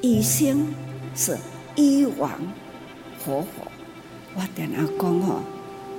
[0.00, 0.66] 医生
[1.16, 1.36] 是
[1.74, 2.30] 医王
[3.24, 3.66] 活佛。
[4.34, 5.42] 我跟阿讲哦，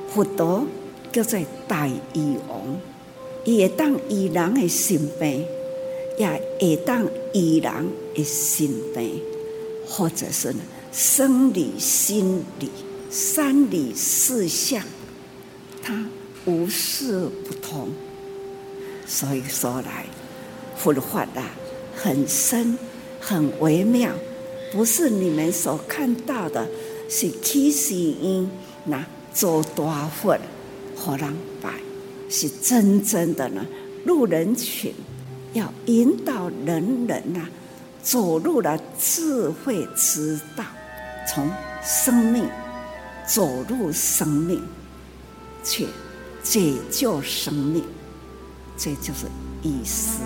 [0.07, 0.65] 佛陀
[1.11, 1.37] 叫做
[1.67, 2.79] 大医王，
[3.43, 5.45] 伊会当医人的心病，
[6.17, 9.21] 也会当医人的心病，
[9.85, 10.55] 或者是
[10.93, 12.69] 生理、心理
[13.09, 14.81] 三理四相，
[15.81, 16.05] 他
[16.45, 17.89] 无事不通。
[19.05, 20.05] 所以说来，
[20.77, 21.51] 佛法啊，
[21.95, 22.77] 很深，
[23.19, 24.11] 很微妙，
[24.71, 26.67] 不是你们所看到的，
[27.09, 28.49] 是起始因
[28.85, 30.37] 那做大佛，
[30.95, 31.73] 好人拜，
[32.29, 33.65] 是真正的呢。
[34.05, 34.93] 入人群，
[35.53, 37.47] 要引导人人呐、
[38.01, 40.63] 走入了智慧之道，
[41.27, 41.49] 从
[41.83, 42.45] 生命
[43.27, 44.61] 走入生命，
[45.63, 45.87] 去
[46.41, 47.83] 解救生命。
[48.77, 49.25] 这就是
[49.61, 50.21] 医师。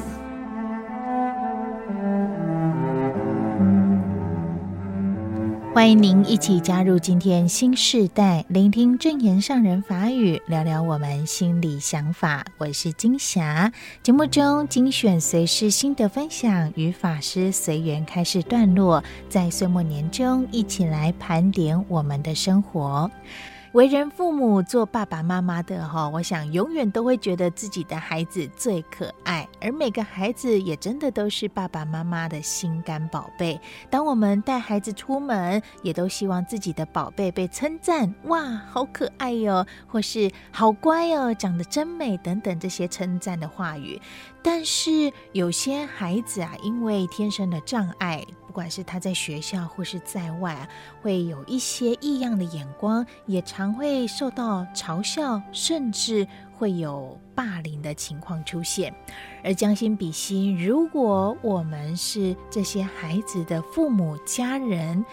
[5.74, 12.46] 欢迎您一起加入今天新时代，聆听正言上人法语，聊聊我们心里想法。
[12.60, 13.72] 我是金霞，
[14.04, 23.10] 节目中精选随师心得分享与法师随缘开示段落，在岁末年终一起来盘点我们的生活。
[23.74, 33.60] 为人父母，做爸爸妈妈的哈，我想永远都会觉得自己的孩子最可爱，而每个孩子也真的都是爸爸妈妈的心肝宝贝。
[33.90, 44.00] 当我们带孩子出门，也都希望自己的宝贝被称赞，哇，好可爱哟，或是好乖哦，长得真美等等这些称赞的话语。
[44.44, 48.24] 但是有些孩子啊，因为天生的障碍。
[48.54, 50.70] 不管是他在学校或是在外，
[51.02, 58.94] 会有一些异样的眼光，也常会受到嘲笑，甚至会有霸凌的情况出现。
[59.44, 65.04] 而将心比心，如果我们是这些孩子的父母、家人，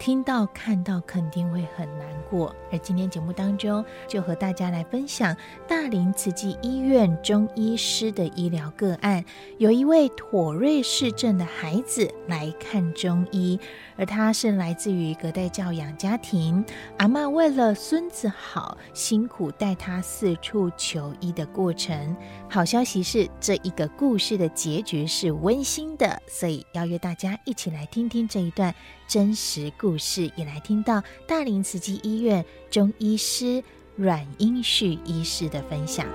[0.00, 5.36] 听到看到肯定会很难过，而今天节目当中就和大家来分享
[5.68, 9.22] 大林慈济医院中医师的医疗个案，
[9.58, 13.60] 有一位妥瑞氏症的孩子来看中医。
[14.00, 16.64] 而他是来自于隔代教养家庭，
[16.96, 22.16] 阿嬷为了孙子好，辛苦带他四处求医的过程。
[22.48, 28.74] 好消息是，这一个故事的结局是温馨的，所以邀约大家一起来听听这一段
[29.06, 33.62] 真实故事，也来听到大林慈济医院中医师
[33.96, 36.06] 阮英旭医师的分享。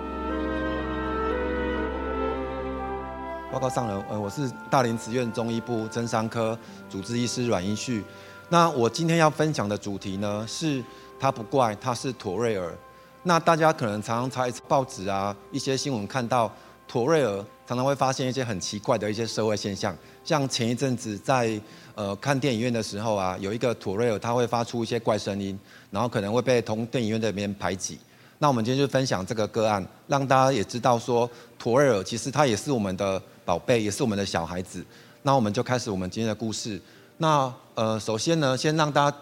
[3.56, 8.04] 报告上人，呃，我是大林慈院中医部征伤科主治医师阮英旭。
[8.50, 10.84] 那我今天要分享的主题呢，是
[11.18, 12.78] 他不怪，他是妥瑞尔。
[13.24, 16.54] 那大家可能常常在报纸啊，一些新闻看到
[16.86, 19.96] 妥瑞尔，常常会发现一些很奇怪的一些社会现象。
[20.26, 21.58] 像前一阵子在
[21.96, 25.58] 呃看电影院的时候啊，有一个妥瑞尔，他会发出一些怪声音，
[25.90, 27.98] 然后可能会被同电影院那边排挤。
[28.40, 33.22] 那我们今天就分享这个个案，让大家也知道说，妥瑞尔其实他也是我们的。
[33.46, 34.84] 宝贝也是我们的小孩子，
[35.22, 36.81] 那我们就开始我们今天的故事。
[37.19, 39.16] 那呃，首先呢，先让大家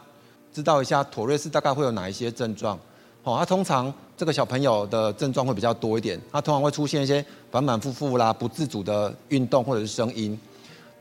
[0.53, 2.79] 知道一下妥瑞氏大概会有哪一些症状。
[3.21, 10.39] 好，他通常这个小朋友的症状会比较多一点，他通常会出现一些反反复复啦、不自主的运动或者是声音，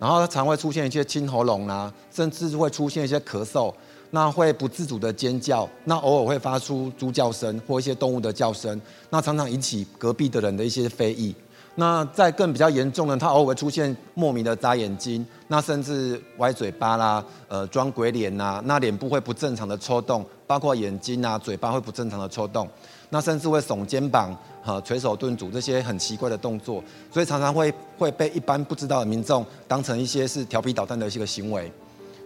[0.00, 3.72] 然后他常会出现一些清喉咙啦，甚至会出现一些咳嗽，
[4.14, 8.78] 那会不自主的尖叫，那偶尔会发出猪叫声或一些动物的叫声，
[9.08, 11.34] 那常常引起隔壁的人的一些非议。
[11.74, 22.68] 那在更比较严重的，他偶尔会出现莫名的眨眼睛，那甚至歪嘴巴啦，呃，装鬼脸呐，那脸部会不正常的抽动，包括眼睛啊、嘴巴会不正常的抽动，
[23.08, 31.72] 那甚至会耸肩膀、和捶手顿足这些很奇怪的动作，所以常常会会被一般不知道的民众当成一些是调皮捣蛋的一个行为。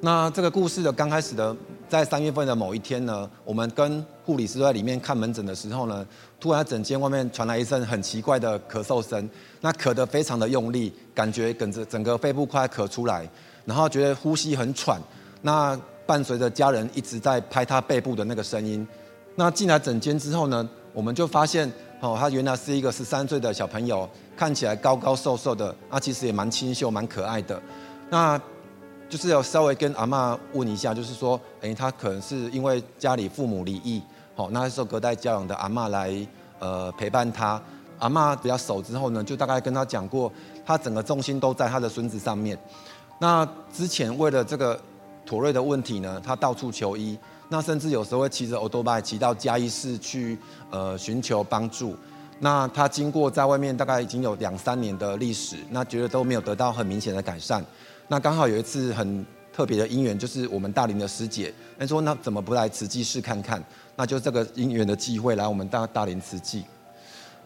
[0.01, 1.57] 那这个故事的刚开始的，
[1.89, 6.07] 在三月份的某一天呢，我们跟护理师在里面看门诊的时候呢，
[6.39, 9.29] 突然整间外面传来一声很奇怪的咳嗽声，
[9.61, 13.29] 那咳得非常的用力，感觉跟着整个肺部快咳出来，
[13.65, 15.01] 然后觉得呼吸很喘，
[15.41, 18.87] 那伴随着家人一直在拍他背部的那个声音，
[19.35, 21.67] 那进来诊间之后呢，我们就发现
[22.01, 27.61] 哦，他原来是一个十三岁的小朋友，看起来高高瘦瘦的，那其实也蛮清秀、蛮可爱的，
[28.11, 28.39] 那。
[29.09, 34.03] 就是要稍微跟阿嬷问一下，就是说，哎，他可能是因为家里父母离异，
[34.35, 36.27] 好，那时候隔代教养的阿嬷来
[36.59, 37.61] 呃陪伴他，
[37.99, 40.31] 阿嬷比较熟之后呢，就大概跟他讲过，
[40.65, 42.59] 他整个重心都在他的孙子上面。
[43.19, 44.79] 那之前为了这个
[45.25, 47.17] 妥瑞的问题呢，他到处求医，
[47.49, 50.37] 那甚至有时候会骑着欧多拜骑到嘉义市去
[50.71, 51.97] 呃寻求帮助。
[52.39, 57.65] 那他经过在外面大概已经有两三年的历史，那觉得都没有得到很明显的改善。
[58.09, 63.63] 那刚好有一次很特别的因缘，就是我们大林的师姐，她说那怎么不来慈济试看看？
[63.97, 66.65] 那就这个因缘的机会来我们大大林慈济。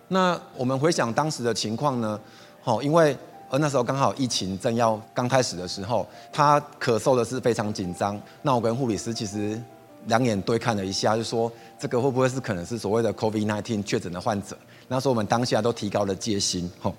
[0.09, 2.21] 那我们回想当时的情况呢？
[2.61, 3.17] 好，因为
[3.49, 8.21] 呃那时候刚好疫情正要刚开始的时候，他咳嗽的是非常紧张。
[8.43, 9.59] 那我跟护理师其实
[10.07, 14.59] 两眼对看了一下，就说这个会不会是可能是所谓的 COVID-19 确诊的患者？
[14.89, 16.69] 那时候我们当下都提高了戒心。
[16.81, 16.93] 吼，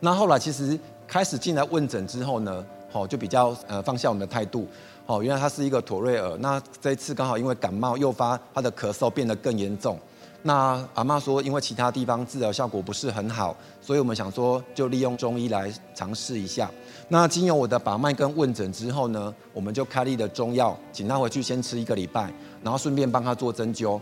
[0.00, 0.76] 那后来其实
[1.06, 2.64] 开始进来问诊之后呢？
[2.92, 4.66] 哦，就比较呃放下我们的态度。
[5.06, 6.36] 哦，原来他是一个妥瑞尔。
[6.40, 9.98] 那这一次刚好因为感冒诱发他的咳嗽变得更严重。
[10.42, 16.70] 那阿嬷说，因为其他地方治疗效果不是很好，所以我们想说就利用中医来尝试一下。
[17.08, 22.32] 那经由我的把脉跟问诊之后呢，我们就开立了中药，请他回去先吃一个礼拜，
[22.62, 24.00] 然后顺便帮他做针灸。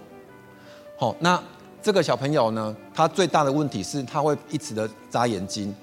[0.99, 1.43] 好，那
[1.83, 5.75] 这个小朋友呢，他最大的问题是他会一直的眨眼睛。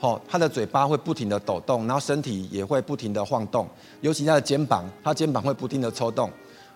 [0.00, 3.68] 好，他的嘴巴会不停的抖动，然后身体也会不停的晃动，
[4.00, 6.30] 尤其他的肩膀，他肩膀会不停的抽动。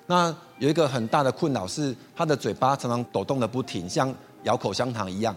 [0.06, 0.29] 那
[0.59, 5.35] 有一个很大的困扰是，他的嘴巴常常抖动的不停，像咬口香糖一样。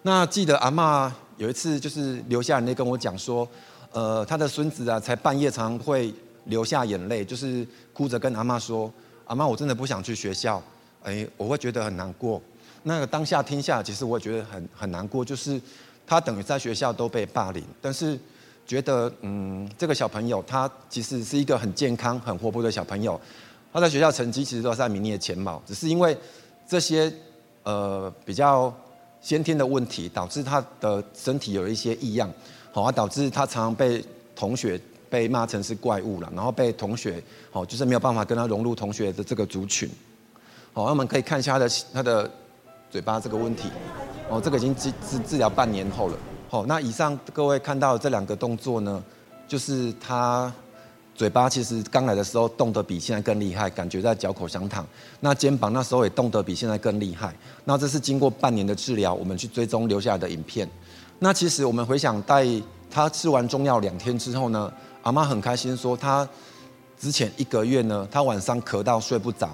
[0.00, 3.46] 那记得阿嬷有一次就是流下眼泪跟我讲说，
[3.92, 6.10] 呃，他的孙子啊，才半夜常常会
[6.44, 8.90] 流下眼泪，就是哭着跟阿嬷说
[9.28, 10.62] ：“阿嬷，我真的不想去学校，
[11.02, 12.40] 哎，我会觉得很难过。”
[12.82, 15.60] 那个当下听下，其实我也觉得很很难过，就是。
[16.06, 18.18] 他等于在学校都被霸凌，但是
[18.66, 23.20] 觉得嗯，这个小朋友他其实是一个很健康、很活泼的小朋友。
[23.72, 26.14] 他在学校成绩其实都是在名列前茅，只是因为
[26.68, 27.10] 这些
[27.62, 28.72] 呃比较
[29.22, 32.30] 先天的问题，导致他的身体有一些异样，
[32.70, 34.04] 好，而导致他常常被
[34.36, 34.78] 同学
[35.08, 39.88] 被骂成是怪物了，然后被同学好就是没有办法跟他融入同学的这个族群。
[40.74, 42.30] 好，那我们可以看一下他的他的
[42.90, 43.70] 嘴巴这个问题。
[44.32, 46.16] 哦，这个已经治治治疗半年后了。
[46.48, 49.02] 好，那以上各位看到的这两个动作呢，
[49.46, 50.50] 就是他
[51.14, 54.86] 嘴巴其实刚来的时候动得比现在更厉害，感觉在嚼口香糖。
[55.20, 57.34] 那肩膀那时候也动得比现在更厉害。
[57.66, 60.66] 那这是经过半年的治疗，我们去追踪留下来的影片。
[61.18, 62.46] 那其实我们回想，带
[62.90, 66.26] 他吃完中药两天之后呢，阿妈很开心说，他
[66.98, 69.50] 之前一个月呢，他晚上咳到睡不着。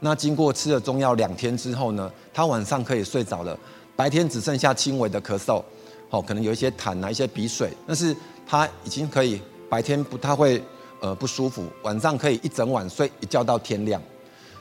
[0.00, 3.56] 那经过吃了中药两天之后呢，他晚上可以睡着了。
[4.02, 5.62] 白天只剩下轻微的咳嗽，
[6.10, 9.40] 哦，可能有一些痰啊，一些鼻水，但是他已经可以
[9.70, 10.60] 白天不太会
[11.00, 14.02] 呃不舒服，晚上可以一整晚睡一觉到天亮。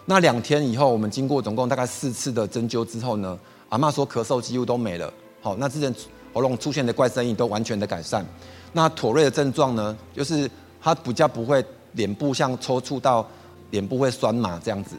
[0.05, 3.35] 那两天以后，我们经过总共大概四次的针灸之后呢，
[3.69, 5.11] 阿嬷说咳嗽几乎都没了，
[5.41, 5.91] 好，那之前
[6.31, 8.23] 喉咙出现的怪声音都完全的改善。
[8.71, 10.47] 那妥瑞的症状呢，就是
[10.79, 13.27] 他比较不会脸部像抽搐到
[13.71, 14.95] 脸部会酸麻这样子。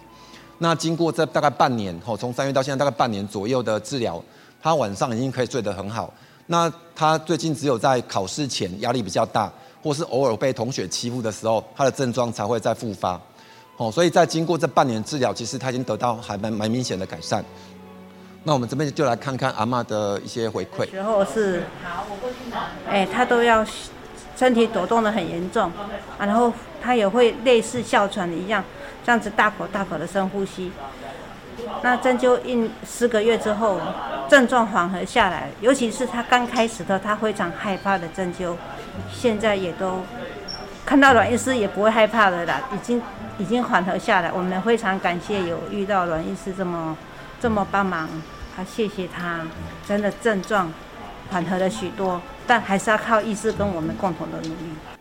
[0.62, 4.22] 那经过这大概半年，吼，从三月到现在大概半年左右的治疗，
[4.62, 6.14] 他晚上已经可以睡得很好。
[6.46, 9.50] 那他最近只有在考试前压力比较大，
[9.82, 13.20] 或是偶尔被同学欺负的时候，他的症状才会再复发。
[13.76, 17.44] 哦，所以在经过这半年治疗，其实他已经得到还蛮蛮明显的改善。
[18.44, 20.88] 那我们这边就来看看阿嬷的一些回馈。
[20.88, 21.64] 时候是，
[22.88, 23.66] 哎，他都要
[24.36, 25.64] 身体抖动的很严重，
[26.16, 28.62] 啊然后他也会类似哮喘一样。
[29.04, 30.70] 这样子大口大口的深呼吸，
[31.82, 33.80] 那针灸一四个月之后，
[34.28, 38.54] 症状缓和下来，尤其是他刚开始的，他非常害怕的针灸，
[39.12, 40.00] 现在也都
[40.86, 43.02] 看到阮医师也不会害怕的啦，已经
[43.38, 44.30] 已经缓和下来。
[44.32, 46.96] 我们非常感谢有遇到阮医师这么
[47.40, 48.08] 这么帮忙，
[48.56, 49.40] 啊，谢谢他，
[49.86, 50.72] 真的症状
[51.30, 54.91] 缓和了许多，但还是要靠医师跟我们共同的努力。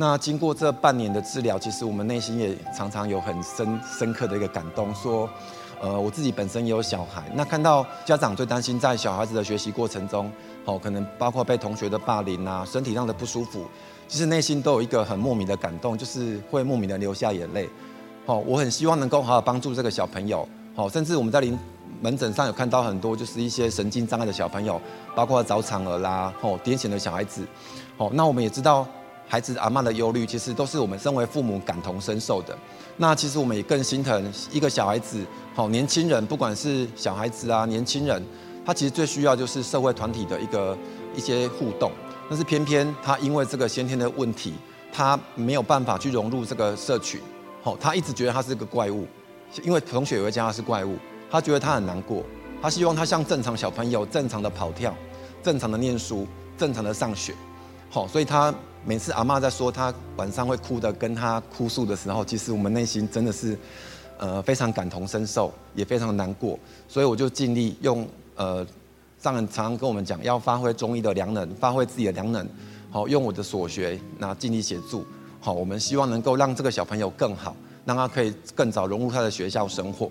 [0.00, 4.94] 那经过这半年的治疗，其实我们内心也常常有很深深刻的一个感动。
[4.94, 5.28] 说，
[5.80, 10.30] 呃，我自己本身也有小孩，那看到家长最担心在小孩子的学习过程中，
[10.66, 13.64] 哦，可能包括被同学的霸凌啊，身体上的不舒服，
[14.06, 17.68] 其实内心都有一个很莫名的感动，就是会莫名的流下眼泪。
[18.26, 20.48] 哦，我很希望能够好好帮助这个小朋友。
[20.76, 21.58] 哦，甚至我们在临
[22.00, 24.80] 门诊上有看到很多就是一些神经障碍的小朋友，
[25.16, 27.44] 包括早产儿啦，哦，癫痫的小孩子。
[27.96, 28.86] 哦，那我们也知道。
[29.28, 32.56] 孩子阿嬷的忧虑，其实都是我们身为父母感同身受的。
[32.96, 38.24] 那其实我们也更心疼一个小孩子，好年轻人，不管是小孩子啊，年轻人，
[38.64, 40.76] 他其实最需要就是社会团体的一个
[41.14, 41.92] 一些互动。
[42.28, 44.54] 但是偏偏他因为这个先天的问题，
[44.92, 47.20] 他没有办法去融入这个社群。
[47.62, 49.06] 好，他一直觉得他是个怪物，
[49.62, 50.96] 因为同学也会叫他是怪物，
[51.30, 52.22] 他觉得他很难过。
[52.60, 54.94] 他希望他像正常小朋友，正常的跑跳，
[55.42, 57.34] 正常的念书，正常的上学。
[57.90, 58.54] 好，所以他。
[58.86, 63.58] 每次阿妈在说他晚上会哭的，跟他哭诉的时候，其实我们内心真的是，
[64.16, 66.58] 呃，非常感同身受，也非常难过。
[66.86, 68.66] 所以我就尽力用，呃，
[69.20, 72.48] 上人常常跟我们讲，要发挥中医的良能，发挥自己的良能，
[72.90, 75.04] 好，用我的所学，那尽力协助。
[75.40, 77.54] 好，我们希望能够让这个小朋友更好，
[77.84, 80.10] 让他可以更早融入他的学校生活。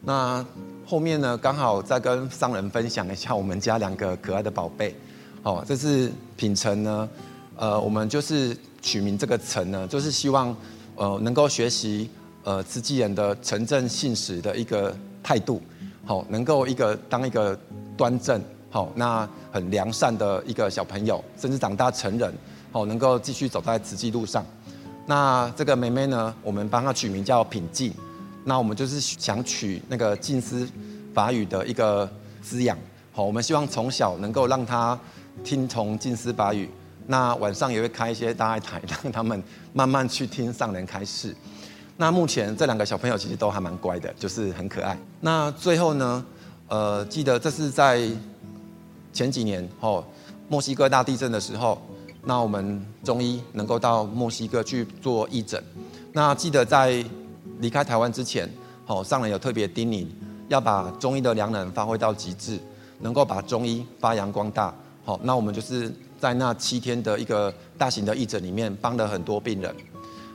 [0.00, 0.46] 那
[0.86, 4.94] 后面呢，刚好再跟商人分享一下我们家两个可爱的宝贝。
[5.42, 7.08] 好，这是品成呢，
[7.56, 10.54] 呃，我们就是取名这个成呢，就是希望
[10.94, 12.08] 呃能够学习
[12.44, 15.60] 呃慈济人的诚正信实的一个态度，
[16.04, 17.58] 好，能够一个当一个
[17.96, 22.32] 端正好，那很良善的一个小朋友，甚至长大成人。
[22.70, 24.46] 好，能够继续走在慈济路上。
[25.06, 27.92] 那这个妹妹呢，我们帮她取名叫品静。
[28.44, 30.66] 那我们就是想取那个静思
[31.12, 32.08] 法语的一个
[32.40, 32.78] 滋养。
[33.12, 34.98] 好，我们希望从小能够让她
[35.44, 36.68] 听从静思法语。
[37.06, 41.34] 那晚上也会开一些大爱台，让他们慢慢去听上人开示。
[41.96, 44.96] 那目前这两个小朋友其实都还蛮乖的，就是很可爱。
[45.20, 46.24] 那最后呢，
[46.68, 48.08] 呃，记得这是在
[49.12, 50.04] 前几年哦，
[50.48, 51.80] 墨西哥大地震的时候。
[52.24, 55.60] 那我们中医能够到墨西哥去做义诊，
[56.12, 57.04] 那记得在
[57.58, 58.48] 离开台湾之前，
[58.86, 60.06] 好，上人有特别叮咛，
[60.46, 62.60] 要把中医的良能发挥到极致，
[63.00, 64.72] 能够把中医发扬光大。
[65.04, 69.74] 好，那我们就是在那七天的一个大型的义诊里面，帮了很多病人。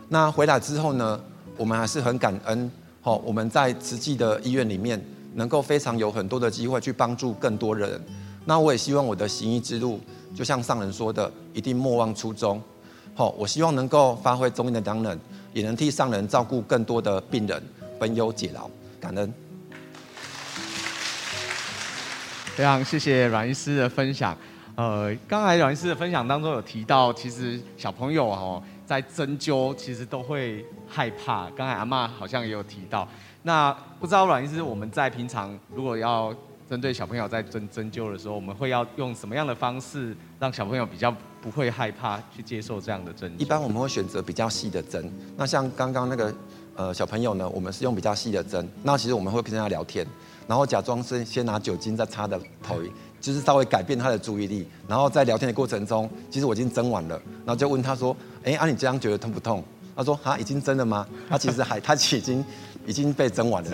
[0.09, 1.19] 那回来之后呢，
[1.55, 2.69] 我们还是很感恩。
[3.01, 5.01] 好，我们在慈济的医院里面，
[5.35, 8.01] 能够非常有很多的机会去帮助更多人。
[8.43, 9.99] 那我也希望我的行医之路。
[10.35, 12.61] 就像上人说的，一定莫忘初衷。
[13.15, 15.17] 好，我希望能够发挥中医的良能，
[15.53, 17.63] 也能替上人照顾更多的病人，
[17.97, 18.69] 分忧解劳，
[18.99, 19.33] 感恩。
[22.55, 24.37] 非常谢谢阮医师的分享。
[24.77, 31.49] 呃，刚才阮医师的分享当中有提到，其实小朋友哦，在针灸其实都会害怕。
[31.55, 33.07] 刚才阿嬷好像也有提到。
[33.41, 36.31] 那不知道阮医师，我们在平常如果要
[36.69, 43.33] 针对小朋友在针针灸的时候，我们会要用什么样的方式让小朋友比较不会害怕去接受这样的针？
[43.39, 45.11] 一般我们会选择比较细的针。
[45.35, 46.31] 那像刚刚那个
[46.75, 48.69] 呃小朋友呢，我们是用比较细的针。
[48.83, 50.05] 那其实我们会跟他聊天，
[50.47, 52.79] 然后假装是先拿酒精在擦的头，
[53.21, 54.67] 就是稍微改变他的注意力。
[54.87, 59.63] 然后在聊天的过程中，其实我已经针完了，然后就问他说：“哎，啊你这样觉得痛不痛？”
[59.95, 62.45] 他说：“啊已经针了吗？”他其实还 他已经
[62.85, 63.71] 已经被针完了。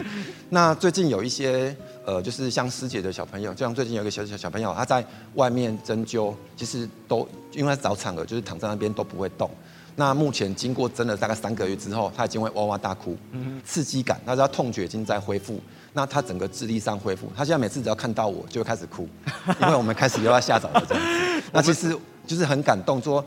[0.50, 1.76] 那最近有一些。
[2.06, 5.02] 呃，就是像师姐的小朋友，就像最近有一个小小小朋友，他在
[5.36, 9.50] 外面针灸，其实都因为早产儿，就是躺在那边都不会动。
[9.96, 13.18] 那目前经过真的大概三个月之后，他已经会哇哇大哭，
[13.64, 15.60] 刺激感，那他痛觉已经在恢复，
[15.94, 19.08] 那他整个智力上恢复，他现在每次只要看到我就会开始哭，
[19.62, 21.44] 因为我们开始又要下早了这样子。
[21.52, 23.24] 那其实就是很感动，说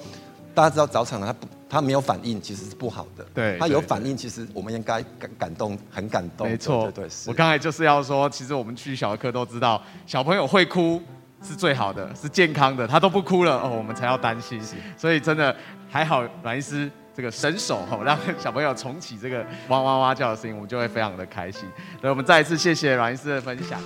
[0.54, 1.46] 大家知道早产了他不。
[1.68, 3.26] 他没有反应，其实是不好的。
[3.34, 6.48] 对，他有反应，其实我们应该感感动，很感动。
[6.48, 11.02] 没错，对，对，我刚才就是要说，其实我们去小儿科都知道，小朋友会哭
[11.46, 14.60] 是最好的，是健康的，他都不哭了哦，我们才要担心。
[14.96, 15.54] 所以真的
[15.88, 21.62] 还好，阮医师这个神手哦，让小朋友重启这个哇哇哇叫的声音，我们就会非常的开心。
[22.00, 23.80] 所以我们再一次谢谢阮医师的分享。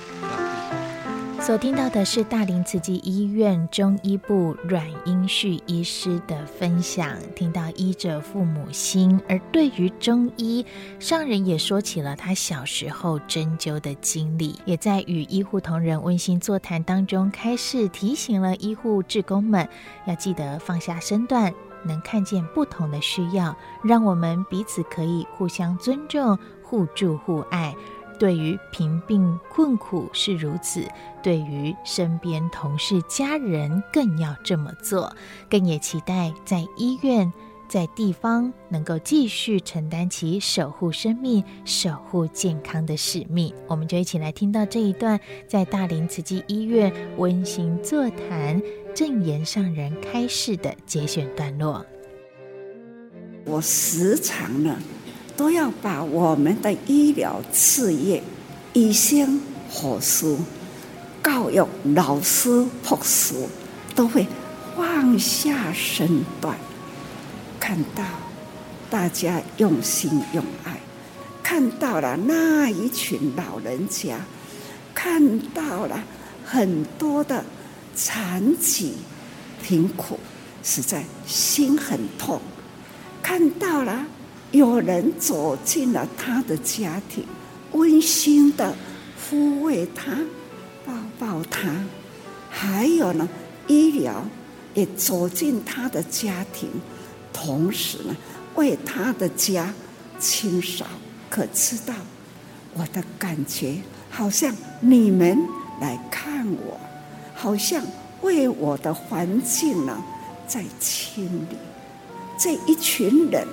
[1.41, 10.65] 所听到的是大林慈济医院中医部阮英旭医师的分享，听到医者父母心，而对于中医，
[10.99, 19.67] 上人也说起了他小时候针灸的经历，也在与医护同仁温馨座谈当中开始提醒了医护志工们
[20.07, 27.75] 要记得放下身段，能看见不同的需要，让我们彼此可以互相尊重、互助互爱。
[28.19, 30.87] 对于贫病困苦是如此，
[31.23, 35.15] 对于身边同事家人更要这么做，
[35.49, 37.33] 更也期待在医院、
[37.69, 43.55] 在地方能够继续承担起守护生命、守护健康的使命。
[43.67, 48.61] 我们就一起来听到这一段，在大林慈济医院温馨座谈
[48.95, 51.85] 正言上人开示的节选段落。
[53.45, 54.77] 我时常呢。
[55.37, 58.23] 都要把我们的医疗事业、
[58.75, 60.37] 医生、护士、
[61.23, 63.35] 教育老师、博士，
[63.95, 64.27] 都会
[64.77, 66.57] 放下身段，
[67.59, 68.05] 看到
[68.91, 70.81] 大家用心用爱，
[71.43, 74.19] 看到了那一群老人家，
[74.95, 76.03] 看到了
[76.45, 77.45] 很多的
[77.95, 78.95] 残疾、
[79.63, 80.19] 贫苦，
[80.63, 82.41] 实在心很痛，
[83.23, 84.07] 看到了。
[84.53, 87.25] 有人走进了他的家庭，
[87.71, 88.75] 温馨的
[89.17, 90.19] 抚慰他，
[91.21, 91.71] 抱他。
[92.49, 93.29] 还有呢，
[93.69, 94.25] 医疗
[94.75, 96.69] 也走进他的家庭，
[97.33, 98.17] 同时呢，
[98.57, 99.73] 为他的家
[100.19, 100.87] 清扫。
[101.29, 101.95] 可知道，
[102.75, 103.77] 我的感觉
[104.11, 105.39] 好像你们
[105.81, 106.81] 来看我，
[107.37, 107.85] 好像
[108.23, 110.03] 为我的环境呢
[110.49, 111.57] 在清理。
[112.37, 113.47] 这一群人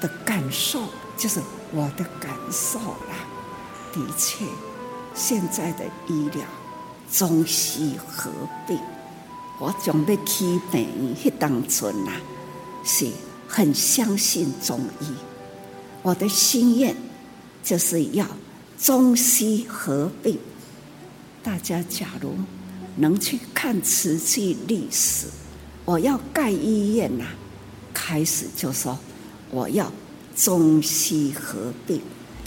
[0.00, 0.84] 的感受，
[1.16, 1.42] 就是
[1.72, 3.26] 我的感受啦。
[3.92, 4.46] 的确，
[5.14, 6.42] 现在的医疗
[7.10, 8.30] 中西合
[8.66, 8.78] 并，
[9.58, 12.12] 我准备去病院去当村呐，
[12.84, 13.06] 是
[13.46, 15.06] 很相信中医。
[16.02, 16.94] 我的心愿
[17.64, 18.26] 就是要
[18.78, 20.38] 中西合并。
[21.42, 22.34] 大家假如
[22.96, 25.26] 能去看瓷器历史，
[25.84, 27.24] 我要盖医院呐。
[27.94, 28.96] 开始就说
[29.50, 29.90] 我要
[30.36, 32.00] 中西合并，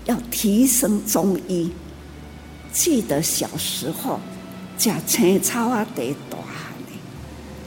[0.05, 1.71] 要提升中医。
[2.71, 4.19] 记得小时候
[4.81, 6.91] 吃青草啊，得大汗的，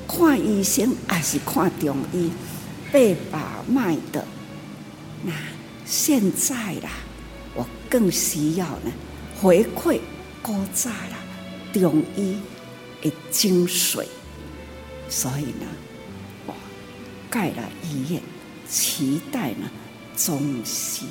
[0.08, 2.28] 看医生还是看中医，
[2.90, 4.26] 被把脉的。
[5.22, 5.32] 那
[5.86, 6.90] 现在啦，
[7.54, 8.92] 我更需要呢
[9.40, 10.00] 回馈
[10.42, 11.16] 古早啦
[11.72, 12.36] 中医
[13.00, 14.04] 的精髓，
[15.08, 15.66] 所以呢。
[16.46, 16.54] 我
[17.30, 18.20] 盖了医院，
[18.68, 19.70] 期待呢
[20.16, 21.06] 中西。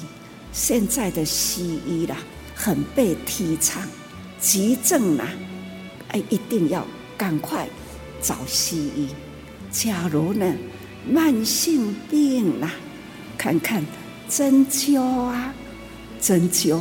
[0.52, 2.18] 现在的西医啦，
[2.54, 3.82] 很被提倡，
[4.42, 5.26] 急症啦，
[6.14, 6.86] 哎，一定要
[7.18, 7.68] 赶快
[8.22, 9.10] 找西医。
[9.72, 10.54] 假如呢，
[11.12, 12.72] 慢性病啦，
[13.38, 13.86] 看看
[14.30, 15.54] 针灸啊，
[16.22, 16.80] 针灸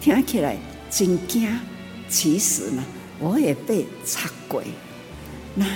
[0.00, 0.56] 听起来
[0.90, 1.48] 真惊，
[2.08, 2.82] 其实呢，
[3.18, 4.62] 我也被插过，
[5.54, 5.66] 那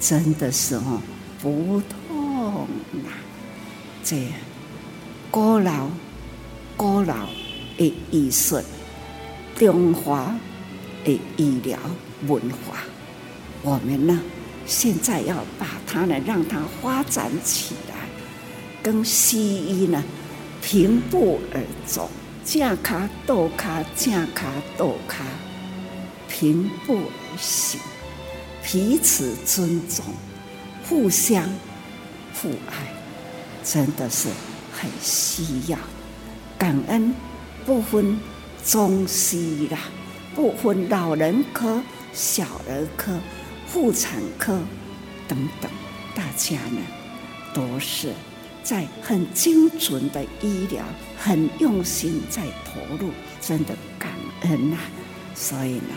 [0.00, 1.00] 真的是哦，
[1.40, 2.66] 不痛。
[2.92, 3.10] 那
[4.02, 4.26] 这
[5.30, 5.90] 古老
[6.76, 7.28] 古老
[7.76, 8.58] 的艺术，
[9.54, 10.34] 中华
[11.04, 11.78] 的医疗
[12.26, 12.78] 文化，
[13.62, 14.20] 我们呢
[14.66, 18.08] 现在要把它呢让它发展起来，
[18.82, 20.02] 跟西医呢
[20.60, 22.10] 平步而走，
[22.44, 24.46] 正卡斗卡，正卡
[24.76, 25.24] 斗卡，
[26.28, 27.80] 平步而行，
[28.62, 30.04] 彼此尊重，
[30.88, 31.48] 互相。
[32.34, 32.74] 父爱
[33.64, 34.28] 真的是
[34.72, 35.78] 很需要，
[36.56, 37.12] 感恩
[37.66, 38.18] 不分
[38.64, 39.78] 中西啦，
[40.36, 43.18] 不分老人科、小儿科、
[43.66, 44.60] 妇产科
[45.26, 45.70] 等等，
[46.14, 46.80] 大家呢
[47.52, 48.12] 都是
[48.62, 50.84] 在很精准的医疗，
[51.18, 54.90] 很用心在投入，真的感恩呐、啊。
[55.34, 55.94] 所以呢，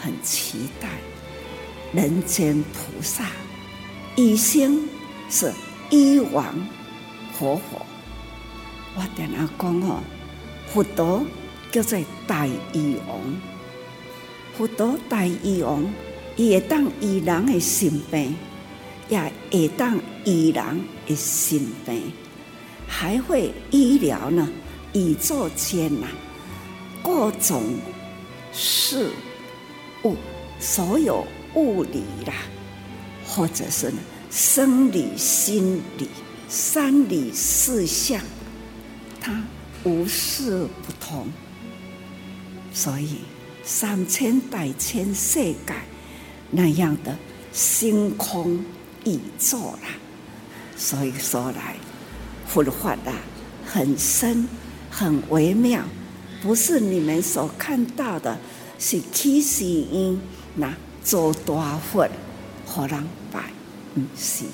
[0.00, 0.88] 很期待
[1.92, 3.26] 人间菩萨
[4.16, 4.88] 一心
[5.28, 5.52] 是。
[5.92, 6.44] 医王
[7.36, 7.84] 活佛，
[8.94, 10.00] 我跟阿讲哦，
[10.68, 11.26] 佛陀
[11.72, 13.18] 叫做大医王，
[14.60, 15.90] 佛陀大医王，
[16.36, 18.36] 伊会当医人的心病，
[19.08, 20.62] 也会当医人
[21.06, 22.12] 的心病，
[22.86, 24.46] 还会医疗呢，
[24.92, 26.06] 宇宙间呐，
[27.02, 27.62] 各种
[28.52, 29.08] 事
[30.04, 30.14] 物，
[30.58, 32.34] 所有物理啦，
[33.26, 33.90] 或者是。
[34.30, 36.06] 生理、心理、
[36.48, 38.20] 三理四象，
[39.20, 39.42] 它
[39.84, 41.26] 无事不通。
[42.72, 43.16] 所以
[43.72, 45.56] 三千大千世界
[46.50, 47.16] 那样的
[47.52, 48.64] 星空
[49.04, 49.94] 宇宙啦，
[50.76, 51.76] 所以说来
[52.48, 53.14] 佛法啊，
[53.64, 54.48] 很深
[54.90, 55.84] 很微妙，
[56.42, 58.36] 不是你们所看到的，
[58.76, 60.20] 是起始因
[60.56, 62.08] 那做大佛，
[62.66, 63.52] 好人拜。
[63.94, 64.46] 嗯，是，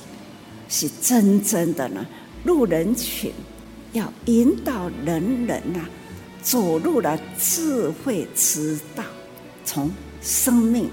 [0.68, 2.06] 是真正的呢。
[2.44, 3.32] 入人群，
[3.94, 5.80] 要引导人人呐、
[6.46, 9.02] 走入了智慧之道，
[9.64, 9.90] 从
[10.22, 10.88] 生命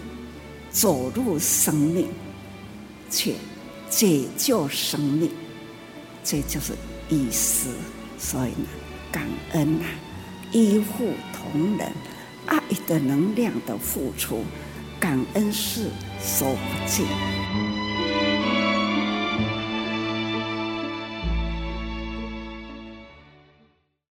[0.72, 2.08] 走入生命，
[3.08, 3.36] 去
[3.88, 5.30] 解救生命，
[6.24, 6.74] 这就是
[7.08, 7.70] 意思。
[8.18, 8.68] 所以呢，
[9.12, 9.94] 感恩呐、啊，
[10.52, 11.92] 医护同仁，
[12.48, 14.44] 爱的能量的付出，
[15.00, 17.06] 感恩是所不尽。